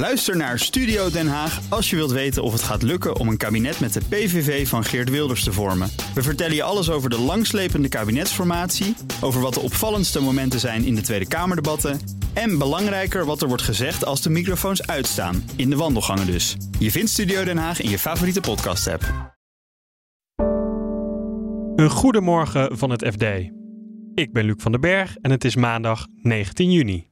[0.00, 3.36] Luister naar Studio Den Haag als je wilt weten of het gaat lukken om een
[3.36, 5.90] kabinet met de PVV van Geert Wilders te vormen.
[6.14, 10.94] We vertellen je alles over de langslepende kabinetsformatie, over wat de opvallendste momenten zijn in
[10.94, 12.00] de Tweede Kamerdebatten
[12.32, 16.56] en belangrijker wat er wordt gezegd als de microfoons uitstaan, in de wandelgangen dus.
[16.78, 19.34] Je vindt Studio Den Haag in je favoriete podcast-app.
[21.76, 23.24] Een goedemorgen van het FD.
[24.14, 27.09] Ik ben Luc van den Berg en het is maandag 19 juni.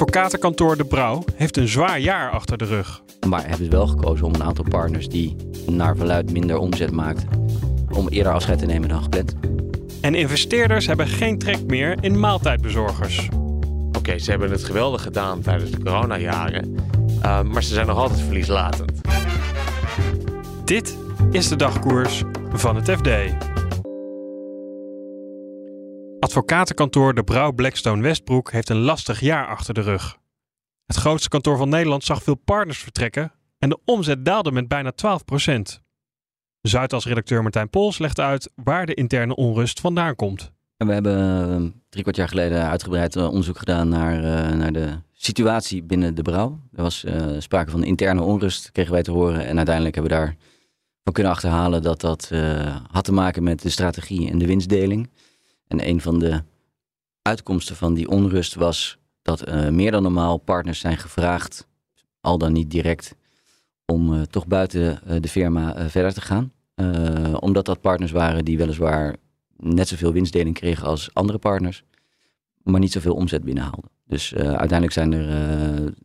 [0.00, 3.02] Advocatenkantoor De Brouw heeft een zwaar jaar achter de rug.
[3.28, 5.36] Maar hebben ze wel gekozen om een aantal partners die
[5.66, 7.28] naar verluid minder omzet maakten,
[7.90, 9.34] om eerder afscheid te nemen dan gepland.
[10.00, 13.28] En investeerders hebben geen trek meer in maaltijdbezorgers.
[13.92, 16.76] Oké, ze hebben het geweldig gedaan tijdens de coronajaren,
[17.24, 18.92] uh, maar ze zijn nog altijd verlieslatend.
[20.64, 20.96] Dit
[21.30, 23.08] is de dagkoers van het FD.
[26.30, 30.18] Advocatenkantoor De Brouw Blackstone Westbroek heeft een lastig jaar achter de rug.
[30.86, 34.92] Het grootste kantoor van Nederland zag veel partners vertrekken en de omzet daalde met bijna
[34.92, 34.96] 12%
[36.60, 40.52] Zuidas-redacteur Martijn Pols legt uit waar de interne onrust vandaan komt.
[40.76, 44.98] we hebben uh, drie kwart jaar geleden uitgebreid eh, onderzoek gedaan naar, uh, naar de
[45.12, 46.60] situatie binnen de brouw.
[46.72, 49.46] Er was uh, sprake van interne onrust, kregen wij te horen.
[49.46, 52.30] En uiteindelijk hebben we daarvan kunnen achterhalen dat dat
[52.90, 55.08] had te maken met de strategie en de winstdeling.
[55.70, 56.42] En een van de
[57.22, 61.66] uitkomsten van die onrust was dat uh, meer dan normaal partners zijn gevraagd,
[62.20, 63.14] al dan niet direct,
[63.84, 66.52] om uh, toch buiten uh, de firma verder te gaan.
[67.40, 69.16] omdat dat partners waren die weliswaar
[69.56, 71.82] net zoveel winstdeling kregen als andere partners,
[72.62, 73.90] maar niet zoveel omzet binnenhaalden.
[74.06, 75.26] Dus uiteindelijk zijn er,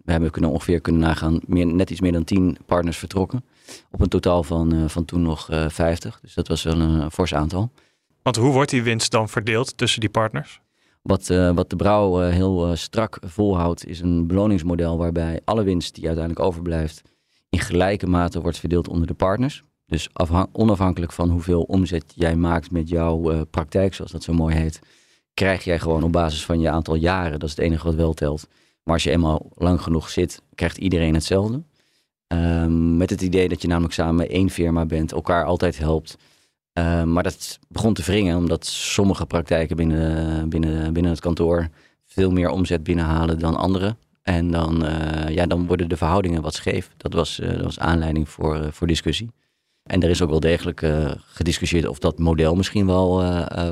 [0.04, 3.44] we hebben kunnen ongeveer kunnen nagaan, meer, net iets meer dan 10 partners vertrokken.
[3.92, 6.20] Op een totaal van, van toen nog 50.
[6.22, 7.72] Dus dat was wel een, een fors aantal.
[8.26, 10.62] Want hoe wordt die winst dan verdeeld tussen die partners?
[11.02, 15.64] Wat, uh, wat de brouw uh, heel uh, strak volhoudt, is een beloningsmodel waarbij alle
[15.64, 17.02] winst die uiteindelijk overblijft
[17.50, 19.64] in gelijke mate wordt verdeeld onder de partners.
[19.86, 20.10] Dus
[20.52, 24.80] onafhankelijk van hoeveel omzet jij maakt met jouw praktijk, zoals dat zo mooi heet,
[25.34, 28.14] krijg jij gewoon op basis van je aantal jaren, dat is het enige wat wel
[28.14, 28.48] telt.
[28.84, 31.64] Maar als je eenmaal lang genoeg zit, krijgt iedereen hetzelfde.
[32.28, 36.18] Um, met het idee dat je namelijk samen één firma bent, elkaar altijd helpt.
[36.78, 41.70] Uh, maar dat begon te wringen omdat sommige praktijken binnen, binnen, binnen het kantoor
[42.06, 43.96] veel meer omzet binnenhalen dan andere.
[44.22, 46.92] En dan, uh, ja, dan worden de verhoudingen wat scheef.
[46.98, 49.32] Dat was, uh, dat was aanleiding voor, voor discussie.
[49.84, 50.86] En er is ook wel degelijk
[51.26, 53.24] gediscussieerd of dat model misschien wel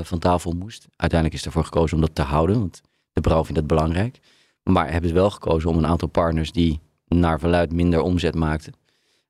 [0.02, 0.86] van tafel moest.
[0.96, 2.80] Uiteindelijk is ervoor gekozen om dat te houden, want
[3.12, 4.18] de brouw vindt het belangrijk.
[4.62, 8.72] Maar hebben ze wel gekozen om een aantal partners die naar verluid minder omzet maakten,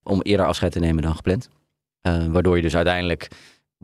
[0.03, 1.49] om eerder afscheid te nemen dan gepland.
[2.31, 3.29] waardoor je dus uiteindelijk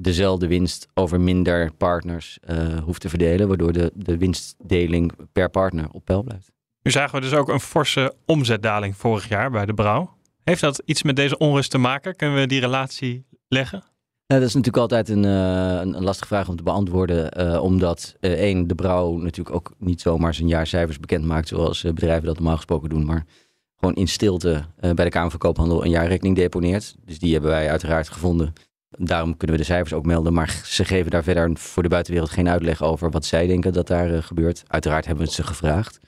[0.02, 5.88] dezelfde winst over minder partners uh, hoeft te verdelen, waardoor de, de winstdeling per partner
[5.92, 6.52] op peil blijft.
[6.82, 10.16] Nu zagen we dus ook een forse omzetdaling vorig jaar bij de brouw.
[10.42, 12.16] Heeft dat iets met deze onrust te maken?
[12.16, 13.84] Kunnen we die relatie leggen?
[14.26, 17.40] Nou, dat is natuurlijk altijd een, uh, een, lastige vraag om te beantwoorden.
[17.40, 22.26] Uh, omdat één, de brouw natuurlijk ook niet zomaar zijn jaarcijfers bekend maakt, zoals bedrijven
[22.26, 23.24] dat normaal gesproken doen, maar
[23.76, 26.94] gewoon in stilte bij de Kamer van Koophandel een jaarrekening deponeert.
[27.04, 28.52] Dus die hebben wij uiteraard gevonden
[29.02, 32.30] Daarom kunnen we de cijfers ook melden, maar ze geven daar verder voor de buitenwereld
[32.30, 34.62] geen uitleg over wat zij denken dat daar uh, gebeurt.
[34.66, 35.98] Uiteraard hebben we het ze gevraagd.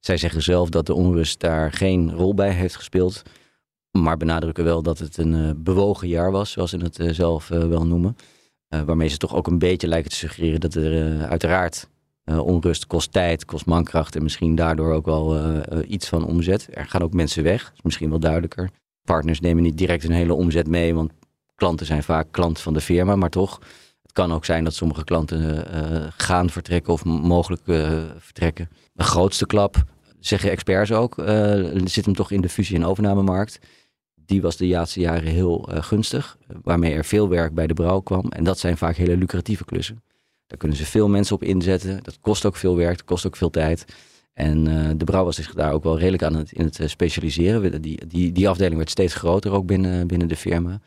[0.00, 3.22] Zij zeggen zelf dat de onrust daar geen rol bij heeft gespeeld,
[3.90, 7.48] maar benadrukken wel dat het een uh, bewogen jaar was, zoals ze het uh, zelf
[7.48, 8.16] wel noemen.
[8.68, 11.88] waarmee ze toch ook een beetje lijken te suggereren dat er uiteraard
[12.24, 15.54] onrust kost tijd, kost mankracht en misschien daardoor ook wel
[15.86, 16.68] iets van omzet.
[16.70, 18.70] Er gaan ook mensen weg, is misschien wel duidelijker.
[19.04, 21.12] Partners nemen niet direct een hele omzet mee, want
[21.60, 23.58] klanten zijn vaak klant van de firma, maar toch.
[24.02, 28.68] Het kan ook zijn dat sommige klanten uh, gaan vertrekken of mogelijk uh, vertrekken.
[28.92, 29.84] De grootste klap,
[30.20, 31.14] zeggen experts ook,
[31.84, 33.58] zit hem toch in de fusie- en overnamemarkt.
[34.14, 38.28] Die was de laatste jaren heel gunstig, waarmee er veel werk bij de brouw kwam.
[38.28, 40.02] En dat zijn vaak hele lucratieve klussen.
[40.46, 42.02] Daar kunnen ze veel mensen op inzetten.
[42.02, 43.84] Dat kost ook veel werk, dat kost ook veel tijd.
[44.32, 44.64] En
[44.98, 47.82] de brouw was zich daar ook wel redelijk aan het, in het specialiseren.
[47.82, 50.80] Die, die, die afdeling werd steeds groter ook binnen, binnen de firma.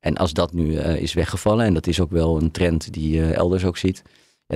[0.00, 3.12] En als dat nu uh, is weggevallen, en dat is ook wel een trend die
[3.12, 4.02] je elders ook ziet,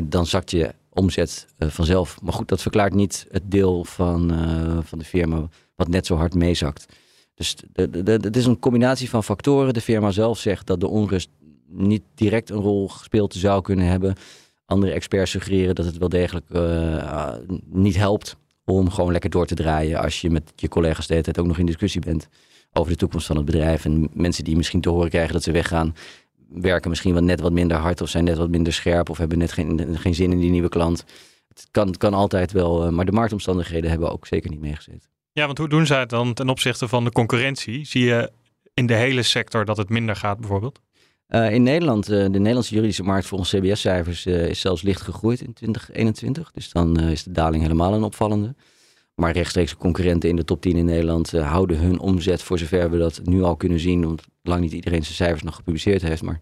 [0.05, 2.21] dan zakt je omzet uh, vanzelf.
[2.23, 4.33] Maar goed, dat verklaart niet het deel van,
[4.85, 6.87] van de firma wat net zo hard meezakt.
[7.35, 7.57] Dus
[8.03, 9.75] het is een combinatie van factoren.
[9.75, 11.29] De firma zelf zegt dat de onrust
[11.67, 14.15] niet direct een rol gespeeld zou kunnen hebben.
[14.67, 16.47] Andere experts suggereren dat het wel degelijk
[17.65, 21.25] niet helpt om gewoon lekker door te draaien als je met je collega's de hele
[21.25, 22.29] tijd ook nog in discussie bent
[22.75, 23.85] over de toekomst van het bedrijf.
[23.85, 25.95] En mensen die misschien te horen krijgen dat ze weggaan,
[26.49, 29.39] werken misschien wel net wat minder hard of zijn net wat minder scherp of hebben
[29.39, 31.05] net geen, geen zin in die nieuwe klant.
[31.49, 35.09] Het kan, kan altijd wel, maar de marktomstandigheden hebben ook zeker niet meegezeten.
[35.33, 37.85] Ja, want hoe doen zij het dan ten opzichte van de concurrentie?
[37.85, 38.31] Zie je
[38.75, 40.81] in de hele sector dat het minder gaat bijvoorbeeld?
[41.29, 45.41] Uh, in Nederland, uh, de Nederlandse juridische markt volgens CBS-cijfers uh, is zelfs licht gegroeid
[45.41, 46.51] in 2021.
[46.51, 48.55] Dus dan is de daling helemaal een opvallende.
[49.15, 52.99] Maar rechtstreeks concurrenten in de top 10 in Nederland houden hun omzet voor zover we
[52.99, 54.05] dat nu al kunnen zien.
[54.05, 56.23] Want lang niet iedereen zijn cijfers nog gepubliceerd heeft.
[56.23, 56.41] Maar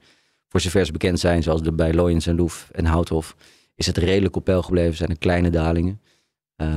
[0.49, 3.37] voor zover ze bekend zijn, zoals de bij Loyens en Loef en Houthof,
[3.75, 4.97] is het redelijk op peil gebleven.
[4.97, 6.01] Zijn er kleine dalingen.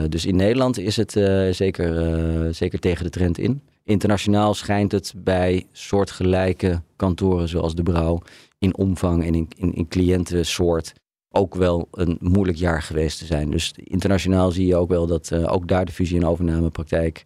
[0.09, 1.11] dus in Nederland is het
[1.51, 3.61] zeker, zeker tegen de trend in.
[3.83, 8.21] Internationaal schijnt het bij soortgelijke kantoren zoals de Brouw
[8.57, 10.93] in omvang en in, in, in cliëntensoort
[11.35, 13.51] ook wel een moeilijk jaar geweest te zijn.
[13.51, 17.23] Dus internationaal zie je ook wel dat uh, ook daar de fusie- en overnamepraktijk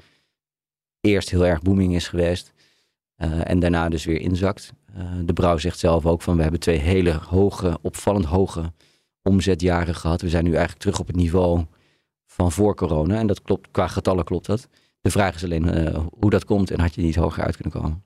[1.01, 2.53] eerst heel erg booming is geweest.
[3.17, 4.73] Uh, en daarna dus weer inzakt.
[4.97, 8.73] Uh, de Brouw zegt zelf ook van we hebben twee hele hoge, opvallend hoge
[9.21, 10.21] omzetjaren gehad.
[10.21, 11.65] We zijn nu eigenlijk terug op het niveau
[12.25, 13.17] van voor corona.
[13.17, 14.67] En dat klopt, qua getallen klopt dat.
[15.01, 18.03] De vraag is alleen hoe dat komt en had je niet hoger uit kunnen komen.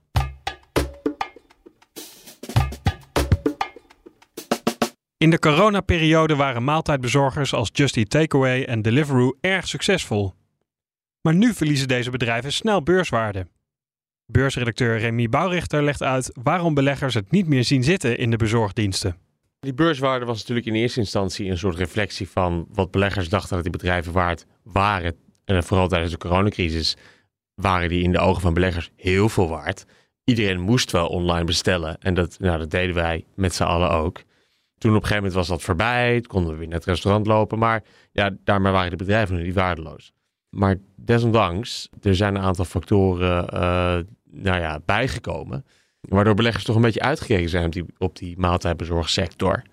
[5.24, 10.34] In de coronaperiode waren maaltijdbezorgers als Just Eat Takeaway en Deliveroo erg succesvol.
[11.22, 13.48] Maar nu verliezen deze bedrijven snel beurswaarde.
[14.26, 19.18] Beursredacteur Remy Bouwrichter legt uit waarom beleggers het niet meer zien zitten in de bezorgdiensten.
[19.60, 23.64] Die beurswaarde was natuurlijk in eerste instantie een soort reflectie van wat beleggers dachten dat
[23.64, 25.16] die bedrijven waard waren
[25.46, 26.98] en vooral tijdens de coronacrisis
[27.56, 29.86] waren die in de ogen van beleggers heel veel waard.
[30.24, 31.98] Iedereen moest wel online bestellen.
[32.00, 34.24] En dat, nou, dat deden wij met z'n allen ook.
[34.84, 36.20] Toen op een gegeven moment was dat voorbij.
[36.20, 37.60] Toen konden we weer naar het restaurant lopen.
[37.60, 40.14] Maar ja, daarmee waren de bedrijven nu niet waardeloos.
[40.50, 43.60] Maar desondanks, er zijn een aantal factoren uh,
[44.32, 45.66] nou ja, bijgekomen.
[46.02, 49.64] Waardoor beleggers toch een beetje uitgekeken zijn op die, op die maaltijdbezorgsector.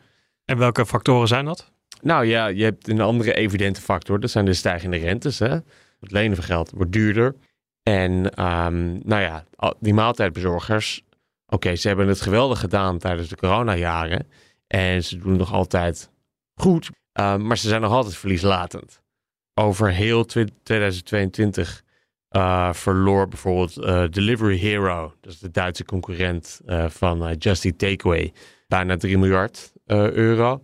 [0.44, 1.72] En welke factoren zijn dat?
[2.02, 4.20] Nou ja, je hebt een andere evidente factor.
[4.20, 5.38] Dat zijn de stijgende rentes.
[5.38, 5.58] Hè?
[6.00, 7.34] Het lenen van geld wordt duurder.
[7.82, 8.10] En
[8.44, 9.44] um, nou ja,
[9.80, 11.02] die maaltijdbezorgers.
[11.46, 14.26] Oké, ze hebben het geweldig gedaan tijdens de coronajaren.
[14.70, 16.10] En ze doen nog altijd
[16.54, 16.90] goed.
[17.12, 19.02] Um, maar ze zijn nog altijd verlieslatend.
[19.54, 21.82] Over heel 2022
[22.30, 25.14] uh, verloor bijvoorbeeld uh, Delivery Hero.
[25.20, 28.32] Dat is de Duitse concurrent van Just Eat Takeaway.
[28.68, 30.62] Bijna 3 miljard euro.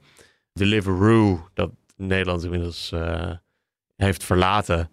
[0.52, 2.92] Deliveroo, dat Nederland inmiddels
[3.96, 4.90] heeft verlaten,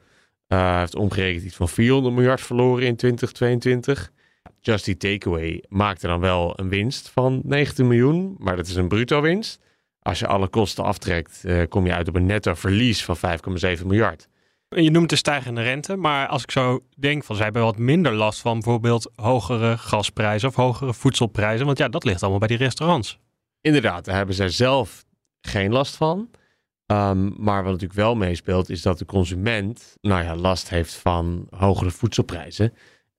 [0.47, 4.11] heeft omgerekend iets van 400 miljard verloren in 2022.
[4.59, 8.87] Just Eat Takeaway maakte dan wel een winst van 19 miljoen, maar dat is een
[8.87, 9.59] bruto winst.
[9.99, 13.85] Als je alle kosten aftrekt, uh, kom je uit op een netto verlies van 5,7
[13.85, 14.27] miljard.
[14.69, 18.13] Je noemt de stijgende rente, maar als ik zo denk van zij hebben wat minder
[18.13, 22.57] last van bijvoorbeeld hogere gasprijzen of hogere voedselprijzen, want ja, dat ligt allemaal bij die
[22.57, 23.19] restaurants.
[23.61, 25.05] Inderdaad, daar hebben zij zelf
[25.41, 26.29] geen last van.
[26.85, 31.47] Um, maar wat natuurlijk wel meespeelt, is dat de consument nou ja, last heeft van
[31.49, 32.73] hogere voedselprijzen.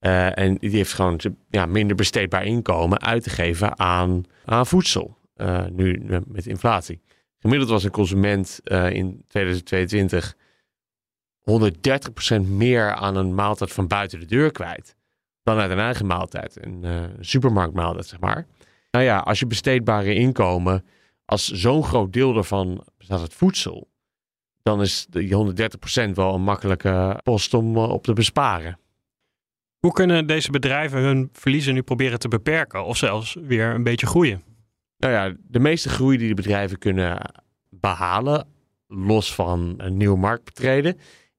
[0.06, 1.20] Uh, en die heeft gewoon
[1.50, 5.16] ja, minder besteedbaar inkomen uit te geven aan, aan voedsel.
[5.36, 7.00] Uh, nu met inflatie.
[7.38, 10.36] Gemiddeld was een consument in 2022
[12.36, 14.96] 130% meer aan een maaltijd van buiten de deur kwijt.
[15.42, 16.58] Dan uit een eigen maaltijd.
[16.60, 18.46] Een supermarktmaaltijd, zeg maar.
[18.90, 20.84] Nou ja, als je besteedbare inkomen
[21.24, 23.90] als zo'n groot deel daarvan bestaat uit voedsel,
[24.62, 25.54] dan is die
[26.08, 28.78] 130% wel een makkelijke post om eh, op te besparen.
[29.84, 34.06] Hoe kunnen deze bedrijven hun verliezen nu proberen te beperken of zelfs weer een beetje
[34.06, 34.42] groeien?
[34.96, 37.30] Nou ja, de meeste groei die de bedrijven kunnen
[37.70, 38.46] behalen,
[38.88, 40.98] los van een nieuwe markt betreden,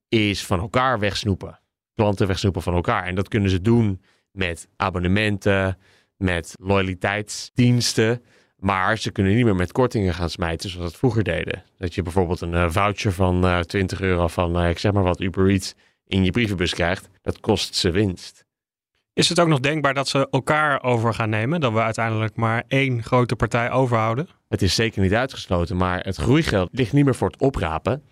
[0.10, 1.60] is van elkaar wegsnoepen.
[1.94, 3.06] Klanten wegsnoepen van elkaar.
[3.06, 5.78] En dat kunnen ze doen met abonnementen,
[6.18, 8.24] met loyaliteitsdiensten.
[8.58, 11.64] Maar ze kunnen niet meer met kortingen gaan smijten zoals het vroeger deden.
[11.78, 15.04] Dat je bijvoorbeeld een uh, voucher van uh, 20 euro van, uh, ik zeg maar
[15.04, 15.76] wat, Uber Eats
[16.08, 17.10] in je brievenbus krijgt.
[17.22, 18.46] Dat kost ze winst.
[19.14, 21.62] Is het ook nog denkbaar dat ze elkaar over gaan nemen?
[21.62, 24.28] Dat we uiteindelijk maar één grote partij overhouden?
[24.48, 28.04] Het is zeker niet uitgesloten, maar het groeigeld ligt niet meer voor het oprapen.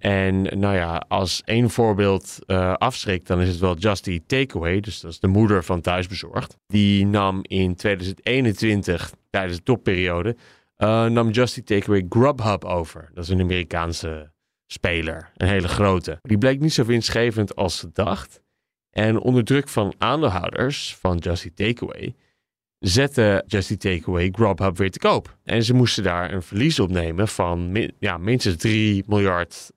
[0.00, 4.80] En nou ja, als één voorbeeld uh, afschrikt, dan is het wel Just Eat Takeaway.
[4.80, 6.56] Dus dat is de moeder van Thuisbezorgd.
[6.66, 10.36] Die nam in 2021, tijdens de topperiode,
[10.78, 13.10] uh, nam Just Eat Takeaway Grubhub over.
[13.14, 14.32] Dat is een Amerikaanse
[14.72, 16.18] speler, een hele grote.
[16.22, 18.42] Die bleek niet zo winstgevend als ze dacht.
[18.90, 22.14] En onder druk van aandeelhouders van Just Eat Takeaway
[22.78, 25.36] zette Just Eat Takeaway Grubhub weer te koop.
[25.44, 29.72] En ze moesten daar een verlies op nemen van ja, minstens 3 miljard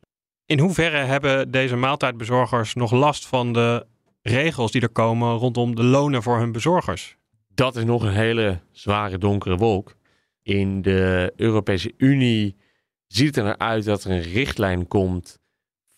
[0.46, 3.86] in hoeverre hebben deze maaltijdbezorgers nog last van de
[4.22, 7.18] regels die er komen rondom de lonen voor hun bezorgers?
[7.56, 9.96] dat is nog een hele zware donkere wolk.
[10.44, 12.56] In de Europese Unie
[13.16, 15.40] ziet het er naar uit dat er een richtlijn komt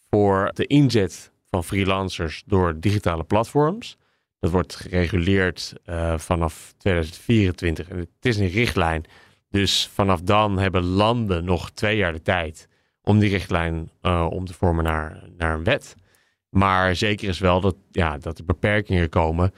[0.09, 3.97] voor de inzet van freelancers door digitale platforms.
[4.39, 7.89] Dat wordt gereguleerd uh, vanaf 2024.
[7.89, 9.05] En het is een richtlijn.
[9.49, 12.67] Dus vanaf dan hebben landen nog twee jaar de tijd
[13.01, 15.95] om die richtlijn uh, om te vormen naar, naar een wet.
[16.49, 19.53] Maar zeker is wel dat, ja, dat er beperkingen komen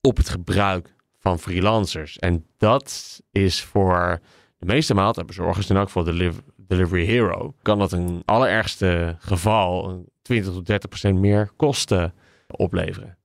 [0.00, 2.18] op het gebruik van freelancers.
[2.18, 4.20] En dat is voor
[4.58, 6.32] de meeste maaltijdbezorgers en ook voor de
[6.70, 12.14] Delivery Hero, kan dat in allerergste geval 20 tot 30 procent meer kosten
[12.46, 13.18] opleveren.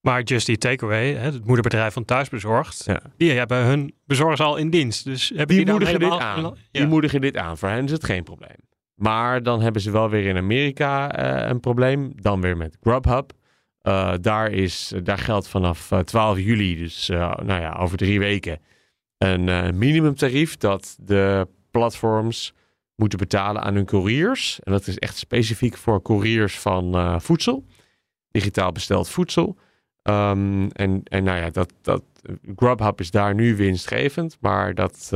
[0.00, 3.00] Maar Just Eat Takeaway, het moederbedrijf van Thuisbezorgd, ja.
[3.16, 5.04] die hebben hun bezorgers al in dienst.
[5.04, 6.42] Dus hebben die, die moedigen dit aan.
[6.42, 6.52] Ja.
[6.70, 7.58] Die moedigen dit aan.
[7.58, 8.56] Voor hen is het geen probleem.
[8.94, 12.12] Maar dan hebben ze wel weer in Amerika uh, een probleem.
[12.14, 13.32] Dan weer met Grubhub.
[13.82, 18.18] Uh, daar, is, daar geldt vanaf 12 eh, juli, dus uh, nou ja, over drie
[18.18, 18.60] weken,
[19.18, 22.54] een minimumtarief dat de platforms
[22.98, 24.60] moeten betalen aan hun couriers.
[24.62, 27.64] En dat is echt specifiek voor couriers van voedsel,
[28.30, 29.56] digitaal besteld voedsel.
[30.02, 32.02] Um, en, en nou ja, dat, dat,
[32.56, 35.08] Grubhub is daar nu winstgevend, maar dat,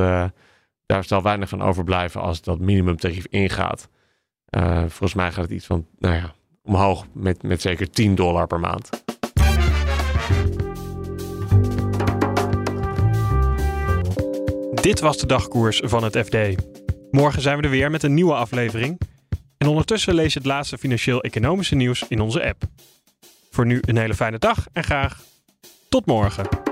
[0.87, 3.89] daar zal weinig van overblijven als dat minimumtarief ingaat.
[4.79, 8.61] volgens mij gaat het iets van, nou ja, omhoog met, met zeker 10 dollar per
[8.61, 8.91] maand.
[14.83, 16.37] Dit was de dagkoers van het FD.
[17.12, 19.00] Morgen zijn we er weer met een nieuwe aflevering.
[19.59, 22.62] En ondertussen lees je het laatste financieel-economische nieuws in onze app.
[23.50, 25.21] Voor nu een hele fijne dag en graag
[25.88, 26.72] tot morgen.